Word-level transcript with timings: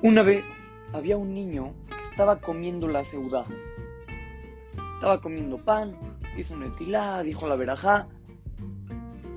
Una 0.00 0.22
vez 0.22 0.44
había 0.92 1.16
un 1.16 1.34
niño 1.34 1.74
que 1.88 2.10
estaba 2.10 2.36
comiendo 2.36 2.86
la 2.86 3.02
seudá. 3.02 3.44
Estaba 4.94 5.20
comiendo 5.20 5.58
pan, 5.58 5.96
hizo 6.36 6.54
un 6.54 6.62
etilá, 6.62 7.20
dijo 7.24 7.48
la 7.48 7.56
verajá. 7.56 8.06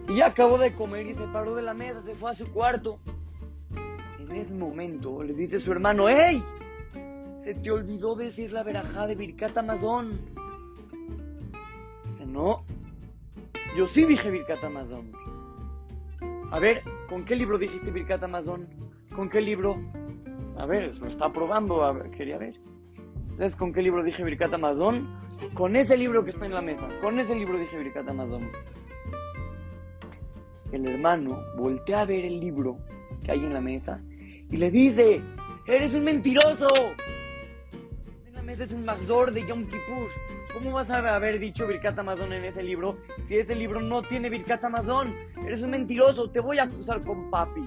Y 0.07 0.21
acabó 0.21 0.59
de 0.59 0.75
comer 0.75 1.07
y 1.07 1.15
se 1.15 1.25
paró 1.27 1.55
de 1.55 1.63
la 1.63 1.73
mesa, 1.73 2.01
se 2.01 2.13
fue 2.13 2.29
a 2.29 2.35
su 2.35 2.45
cuarto. 2.51 2.99
En 4.19 4.35
ese 4.35 4.53
momento 4.53 5.23
le 5.23 5.33
dice 5.33 5.55
a 5.55 5.59
su 5.59 5.71
hermano, 5.71 6.07
¡Ey! 6.07 6.43
Se 7.43 7.55
te 7.55 7.71
olvidó 7.71 8.13
decir 8.13 8.53
la 8.53 8.61
verajá 8.61 9.07
de 9.07 9.15
Birkat 9.15 9.57
Amazon. 9.57 10.21
Dice, 12.11 12.25
no. 12.27 12.65
Yo 13.75 13.87
sí 13.87 14.05
dije 14.05 14.29
Birkat 14.29 14.63
Amazon. 14.63 15.11
A 16.51 16.59
ver, 16.59 16.83
¿con 17.09 17.25
qué 17.25 17.35
libro 17.35 17.57
dijiste 17.57 17.89
Birkat 17.89 18.21
Amazon? 18.21 18.67
¿Con 19.15 19.27
qué 19.27 19.41
libro? 19.41 19.79
A 20.61 20.67
ver, 20.67 20.95
lo 20.95 21.07
está 21.07 21.33
probando, 21.33 21.83
a 21.83 21.91
ver, 21.91 22.11
quería 22.11 22.37
ver. 22.37 22.53
¿Sabes 23.35 23.55
con 23.55 23.73
qué 23.73 23.81
libro 23.81 24.03
dije 24.03 24.23
Birkat 24.23 24.53
Amazon? 24.53 25.09
Con 25.55 25.75
ese 25.75 25.97
libro 25.97 26.23
que 26.23 26.29
está 26.29 26.45
en 26.45 26.53
la 26.53 26.61
mesa. 26.61 26.87
Con 27.01 27.19
ese 27.19 27.33
libro 27.33 27.57
dije 27.57 27.79
Birkat 27.79 28.07
Amazon. 28.07 28.47
El 30.71 30.87
hermano 30.87 31.39
voltea 31.57 32.01
a 32.01 32.05
ver 32.05 32.25
el 32.25 32.39
libro 32.39 32.77
que 33.23 33.31
hay 33.31 33.43
en 33.43 33.55
la 33.55 33.59
mesa 33.59 34.03
y 34.51 34.57
le 34.57 34.69
dice, 34.69 35.19
¡Eres 35.65 35.95
un 35.95 36.03
mentiroso! 36.03 36.67
En 38.27 38.33
la 38.35 38.43
mesa 38.43 38.63
es 38.63 38.71
un 38.71 38.85
Magzor 38.85 39.33
de 39.33 39.43
Yom 39.47 39.63
Kippur. 39.63 40.09
¿Cómo 40.53 40.73
vas 40.73 40.91
a 40.91 41.15
haber 41.15 41.39
dicho 41.39 41.65
Birkat 41.65 41.97
Amazon 41.97 42.33
en 42.33 42.45
ese 42.45 42.61
libro 42.61 42.99
si 43.23 43.35
ese 43.35 43.55
libro 43.55 43.81
no 43.81 44.03
tiene 44.03 44.29
Birkat 44.29 44.63
Amazon? 44.63 45.15
Eres 45.43 45.63
un 45.63 45.71
mentiroso, 45.71 46.29
te 46.29 46.39
voy 46.39 46.59
a 46.59 46.65
acusar 46.65 47.01
con 47.01 47.31
papi. 47.31 47.65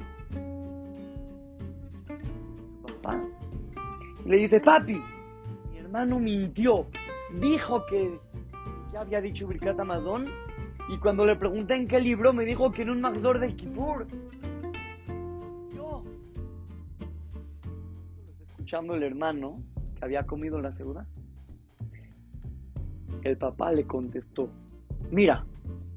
Papá 3.05 3.20
le 4.24 4.38
dice, 4.38 4.60
papi, 4.60 5.00
mi 5.70 5.78
hermano 5.78 6.19
mintió. 6.19 6.86
Dijo 7.41 7.84
que 7.86 8.19
ya 8.92 9.00
había 9.00 9.20
dicho 9.20 9.47
Birkat 9.47 9.78
Amazon 9.78 10.27
y 10.88 10.98
cuando 10.98 11.27
le 11.27 11.36
pregunté 11.36 11.75
en 11.75 11.88
qué 11.88 12.00
libro 12.00 12.32
me 12.32 12.44
dijo 12.44 12.72
que 12.72 12.82
en 12.82 12.91
un 12.91 13.00
Magzor 13.00 13.38
de 13.38 13.55
Kippur. 13.55 14.06
Yo. 15.75 16.02
Escuchando 18.48 18.94
el 18.94 19.02
hermano 19.02 19.62
que 19.98 20.05
había 20.05 20.25
comido 20.25 20.60
la 20.60 20.72
ceuda, 20.72 21.06
el 23.22 23.36
papá 23.36 23.72
le 23.72 23.84
contestó, 23.84 24.48
mira, 25.10 25.44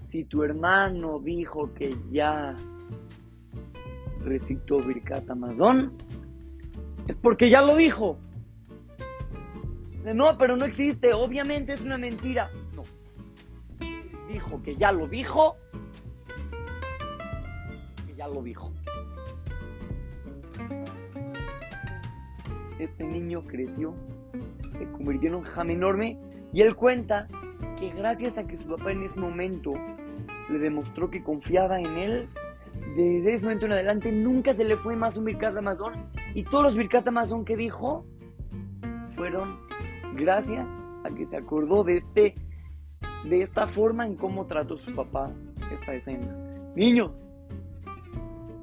si 0.06 0.24
tu 0.24 0.44
hermano 0.44 1.20
dijo 1.20 1.74
que 1.74 1.96
ya 2.12 2.56
recitó 4.24 4.80
Birkat 4.80 5.30
Amazon, 5.30 5.94
es 7.08 7.16
porque 7.18 7.50
ya 7.50 7.62
lo 7.62 7.76
dijo. 7.76 8.18
No, 10.04 10.38
pero 10.38 10.56
no 10.56 10.66
existe, 10.66 11.14
obviamente 11.14 11.74
es 11.74 11.82
una 11.82 11.98
mentira. 11.98 12.50
No. 12.74 12.84
Dijo 14.30 14.62
que 14.64 14.76
ya 14.76 14.92
lo 14.92 15.08
dijo, 15.08 15.58
que 18.06 18.16
ya 18.16 18.28
lo 18.28 18.42
dijo. 18.42 18.72
Este 22.80 23.04
niño 23.04 23.44
creció, 23.48 23.96
se 24.78 24.86
convirtió 24.92 25.30
en 25.30 25.36
un 25.36 25.44
jam 25.44 25.72
enorme 25.72 26.18
y 26.54 26.62
él 26.62 26.76
cuenta 26.76 27.28
que 27.78 27.90
gracias 27.90 28.38
a 28.38 28.46
que 28.46 28.56
su 28.56 28.68
papá 28.68 28.92
en 28.92 29.04
ese 29.04 29.20
momento 29.20 29.74
le 30.50 30.60
demostró 30.60 31.10
que 31.10 31.24
confiaba 31.24 31.80
en 31.80 31.98
él, 31.98 32.30
desde 32.96 33.34
ese 33.34 33.46
momento 33.46 33.66
en 33.66 33.72
adelante 33.74 34.12
nunca 34.12 34.54
se 34.54 34.64
le 34.64 34.78
fue 34.78 34.96
más 34.96 35.18
un 35.18 35.26
Birkat 35.26 35.58
Amazon 35.58 35.94
y 36.38 36.44
todos 36.44 36.66
los 36.66 36.76
Birkat 36.76 37.08
Amazon 37.08 37.44
que 37.44 37.58
dijo 37.58 38.06
fueron 39.16 39.58
gracias 40.14 40.68
a 41.04 41.10
que 41.10 41.26
se 41.26 41.36
acordó 41.36 41.84
de 41.84 41.96
este 41.96 42.36
de 43.28 43.42
esta 43.42 43.66
forma 43.66 44.06
en 44.06 44.16
cómo 44.16 44.46
trató 44.46 44.78
su 44.78 44.94
papá 44.94 45.32
esta 45.74 45.96
escena. 45.96 46.28
Niños, 46.76 47.12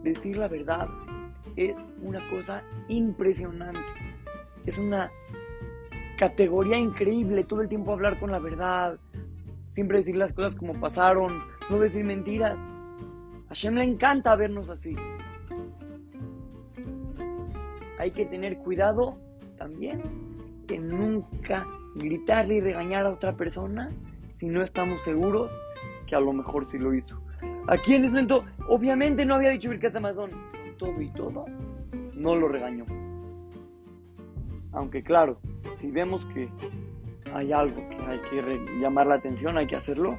decir 0.05 0.37
la 0.37 0.47
verdad 0.47 0.87
es 1.57 1.75
una 2.01 2.21
cosa 2.31 2.63
impresionante. 2.87 3.81
Es 4.67 4.79
una 4.79 5.11
categoría 6.17 6.79
increíble 6.79 7.43
todo 7.43 7.61
el 7.61 7.69
tiempo 7.69 7.93
hablar 7.93 8.21
con 8.21 8.31
la 8.31 8.39
verdad, 8.39 9.01
siempre 9.73 9.99
decir 9.99 10.15
las 10.15 10.33
cosas 10.33 10.55
como 10.55 10.75
pasaron, 10.75 11.43
no 11.69 11.81
decir 11.81 12.05
mentiras. 12.05 12.65
A 13.49 13.55
Shem 13.55 13.75
le 13.75 13.85
encanta 13.85 14.37
vernos 14.37 14.71
así. 14.71 14.95
Hay 17.99 18.11
que 18.11 18.27
tener 18.27 18.59
cuidado 18.59 19.17
también 19.57 20.03
de 20.67 20.79
nunca 20.79 21.67
gritarle 21.95 22.57
y 22.57 22.61
regañar 22.61 23.07
a 23.07 23.11
otra 23.11 23.37
persona 23.37 23.91
si 24.39 24.47
no 24.47 24.63
estamos 24.63 25.03
seguros 25.03 25.51
que 26.07 26.17
a 26.17 26.21
lo 26.21 26.33
mejor 26.33 26.67
sí 26.67 26.79
lo 26.79 26.95
hizo. 26.95 27.21
Aquí 27.69 27.95
en 27.95 28.05
ese 28.05 28.15
momento, 28.15 28.45
obviamente 28.69 29.25
no 29.25 29.37
había 29.37 29.51
dicho 29.51 29.71
Birkat 29.71 29.97
Amazon, 29.97 30.31
todo 30.77 31.01
y 31.01 31.11
todo, 31.11 31.47
no 32.15 32.37
lo 32.37 32.49
regañó. 32.49 32.85
Aunque 34.73 35.03
claro, 35.03 35.39
si 35.77 35.91
vemos 35.91 36.27
que 36.27 36.49
hay 37.33 37.53
algo 37.53 37.77
que 37.89 37.97
hay 38.07 38.21
que 38.21 38.81
llamar 38.81 39.07
la 39.07 39.15
atención, 39.15 39.57
hay 39.57 39.67
que 39.67 39.77
hacerlo 39.77 40.19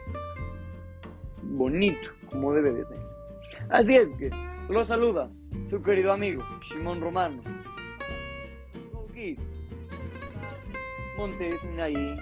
bonito, 1.44 2.10
como 2.32 2.54
debe 2.54 2.72
de 2.72 2.86
ser. 2.86 2.98
Así 3.70 3.96
es 3.96 4.10
que 4.14 4.30
lo 4.70 4.84
saluda 4.84 5.30
su 5.70 5.82
querido 5.82 6.12
amigo 6.12 6.44
Shimon 6.62 7.02
Romano. 7.02 7.42
Kids. 9.14 9.64
Montes 11.18 11.64
ahí. 11.80 12.18